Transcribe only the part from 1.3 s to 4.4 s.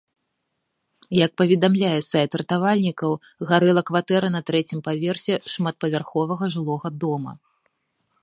паведамляе сайт ратавальнікаў, гарэла кватэра